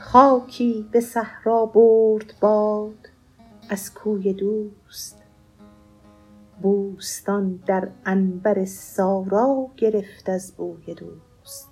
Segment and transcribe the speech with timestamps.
[0.00, 3.08] خاکی به صحرا برد باد
[3.68, 5.22] از کوی دوست.
[6.62, 11.68] بوستان در عنبر سارا گرفت از بوی دوست.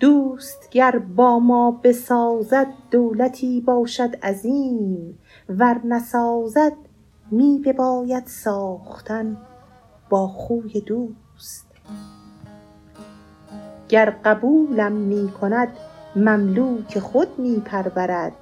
[0.00, 6.72] دوست گر با ما بسازد دولتی باشد عظیم ور نسازد
[7.30, 9.36] می بباید ساختن
[10.10, 11.29] با خوی دوست.
[13.90, 15.68] گر قبولم می کند
[16.16, 18.32] مملوک خود می پرورد.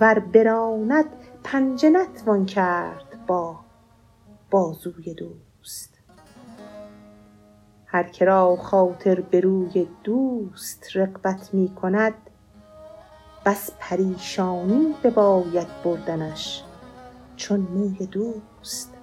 [0.00, 1.04] ور براند
[1.44, 3.56] پنجه نتوان کرد با
[4.50, 5.98] بازوی دوست.
[7.86, 12.14] هر که را خاطر به روی دوست رغبت می کند
[13.44, 16.64] بس پریشانی بباید بردنش
[17.36, 18.94] چون موی دوست.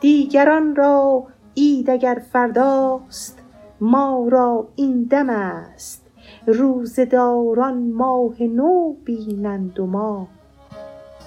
[0.00, 3.47] دیگران را عید اگر فرداست
[3.80, 6.06] ما را این دم است.
[6.46, 10.28] روزه داران ماه نو بینند و ما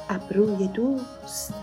[0.10, 1.54] ابروی دوست.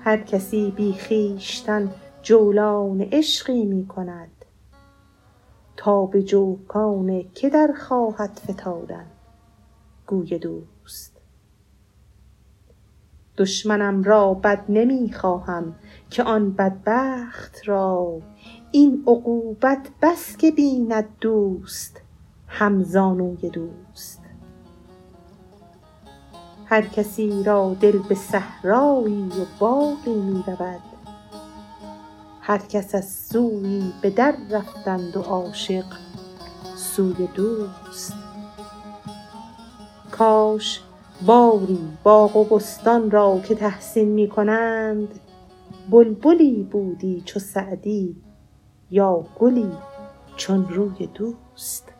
[0.00, 1.90] هر کسی بی خویشتن
[2.22, 4.30] جولان عشقی می کند.
[5.76, 9.06] تا به جوکان که در خواهد فتادن.
[10.06, 11.19] گوی دوست.
[13.36, 15.74] دشمنم را بد نمی خواهم
[16.10, 18.18] که آن بدبخت را.
[18.72, 22.00] این عقوبت بس که بیند دوست
[22.48, 24.20] هم زانوی دوست.
[26.66, 30.80] هر کسی را دل به صحرایی و باغی می رود
[32.40, 35.84] هر کس از سویی به در رفتند و عاشق
[36.76, 38.12] سوی دوست.
[40.10, 40.80] کاش
[41.26, 45.20] باری باغ و بستان را که تحسین می کنند.
[45.90, 48.16] بلبلی بودی چو سعدی
[48.90, 49.72] یا گلی
[50.36, 51.92] چون روی دوست.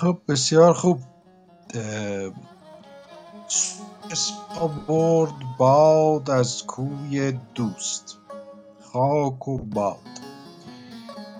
[0.00, 1.00] خب بسیار خوب.
[4.88, 8.16] برد باد از کوی دوست
[8.92, 9.96] خاک و باد.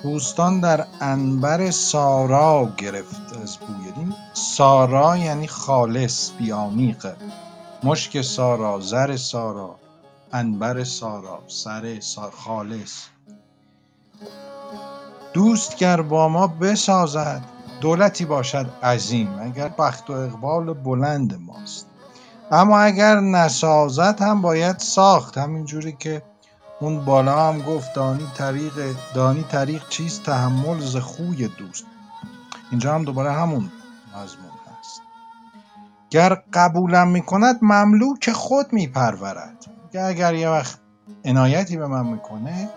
[0.03, 7.17] بوستان در عنبر سارا گرفت از بوی این سارا یعنی خالص بیامیقه
[7.83, 9.77] مشک سارا زر سارا
[10.33, 13.05] عنبر سارا سر سا- خالص.
[15.33, 21.87] دوست گر با ما بسازد دولتی باشد عظیم اگر بخت و اقبال بلند ماست.
[22.51, 25.39] اما اگر نسازد هم باید ساخت.
[25.39, 26.23] همین جوری که
[26.81, 28.73] اون بالا هم گفت دانی طریق
[29.15, 31.85] دانی طریق چیست؟ تحمل ز خوی دوست.
[32.71, 33.73] اینجا هم دوباره همون
[34.09, 35.03] مضمون هست.
[36.11, 39.67] گر قبولم می‌کند مملوک خود میپرورد.
[39.95, 40.79] اگر یه وقت
[41.25, 42.69] عنایتی به من می‌کنه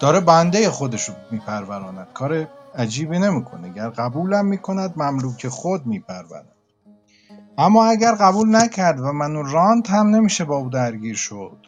[0.00, 2.08] داره بنده خودش رو میپروراند.
[2.14, 3.72] کار عجیبی نمی‌کنه.
[3.72, 6.54] گر قبولم می‌کند مملوک خود میپرورد.
[7.58, 11.58] اما اگر قبول نکرد و منو راند هم نمیشه با او درگیر شد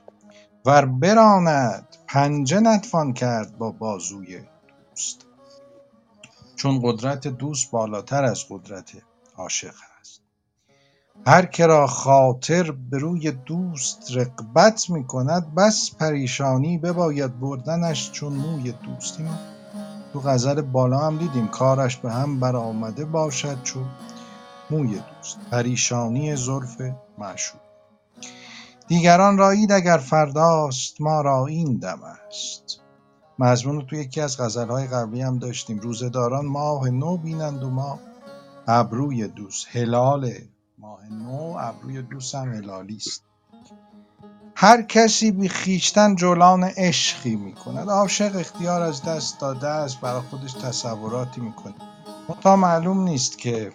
[0.67, 4.41] ور براند پنجه نتوان کرد با بازوی
[4.91, 5.27] دوست.
[6.57, 8.91] چون قدرت دوست بالاتر از قدرت
[9.37, 10.21] عاشق هست
[11.27, 18.73] هر که را خاطر به روی دوست رغبت می‌کند بس پریشانی بباید بردنش چون موی
[18.73, 19.33] دوست اینو
[20.13, 23.87] تو غزل بالا هم دیدیم کارش به هم برآمده باشد چون
[24.71, 25.39] موی دوست.
[25.51, 26.81] پریشانی زلف
[27.19, 27.61] معشوق.
[28.89, 32.81] دیگران را عید اگر فرداست ما را این دم است.
[33.39, 35.79] مضمون رو تو یکی از غزلهای قبلی هم داشتیم.
[35.79, 38.01] روزهداران ماه نو بینند و ما
[38.67, 39.67] ابروی دوست.
[39.71, 40.33] هلال
[40.79, 43.30] ماه نو ابروی دوستم هلالی است.
[44.63, 47.91] هر کسی بی خیشتن جولان عشقی می‌کند.
[47.91, 51.75] عاشق اختیار از دست داده است برای خودش تصوراتی می‌کنه
[52.41, 53.73] تا معلوم نیست که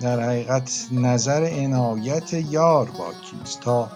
[0.00, 3.90] در حقیقت نظر عنایت یار با کیست تا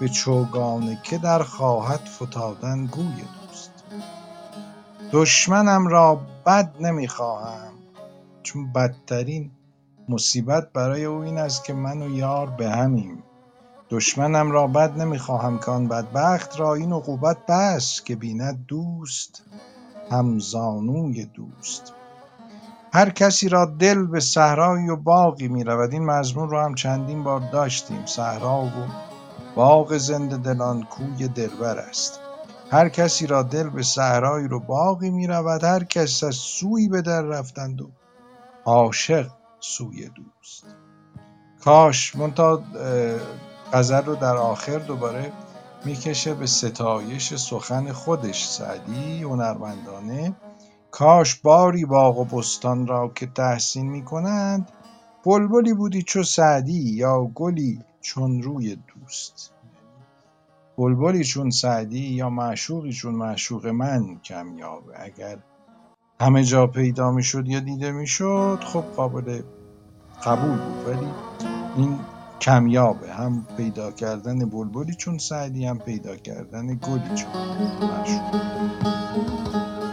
[0.00, 3.72] به چوگان که در خواهد فتادن گوی دوست.
[5.12, 7.72] دشمنم را بد نمی‌خواهم
[8.42, 9.50] چون بدترین
[10.08, 13.22] مصیبت برای او این است که من و یار به همیم.
[13.90, 19.42] دشمنم را بد نمی‌خواهم که آن بدبخت را این عقوبت بس که بیند دوست
[20.10, 21.92] همزانوی دوست.
[22.92, 27.40] هر کسی را دل به صحرایی و باغی می‌رود این مضمون رو هم چندین بار
[27.52, 28.06] داشتیم.
[28.06, 28.70] صحرا و
[29.54, 32.20] باغ زنده دلان کوی دلبر است.
[32.70, 37.22] هر کسی را دل به صحرایی و باغی می‌رود هر کس از سوی به در
[37.22, 37.90] رفتند و
[38.64, 39.26] عاشق
[39.60, 40.64] سوی دوست.
[41.64, 42.62] کاش منتها
[43.72, 45.32] غزل رو در آخر دوباره
[45.84, 50.34] می‌کشه به ستایش سخن خودش سعدی هنرمندانه.
[50.90, 54.72] کاش باری باغ و بستان را که تحسین می‌کنند
[55.24, 59.52] بلبلی بودی چو سعدی یا گلی چون روی دوست.
[60.78, 65.38] بلبلی چون سعدی یا معشوقی چون معشوق من کمیابه اگر
[66.20, 69.42] همه جا پیدا می‌شد یا دیده می‌شد خب قابل
[70.24, 70.88] قبول بود.
[70.88, 71.08] ولی
[71.76, 71.98] این
[72.40, 73.12] کمیابه.
[73.12, 77.32] هم پیدا کردن بلبلی چون سعدی هم پیدا کردن گلی چون.
[77.82, 79.89] معشوق